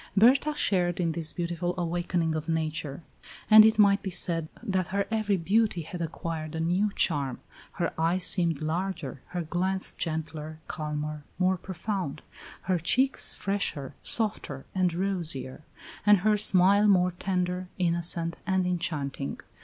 [0.17, 3.03] Berta shared in this beautiful awakening of nature,
[3.51, 7.39] and it might be said that her every beauty had acquired a new charm;
[7.73, 12.23] her eyes seemed larger, her glance gentler, calmer, more profound;
[12.63, 15.61] her cheeks fresher, softer, and rosier;
[16.03, 19.39] and her smile more tender, innocent, and enchanting.